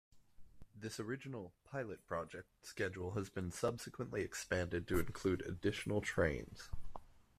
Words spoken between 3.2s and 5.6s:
been subsequently expanded to include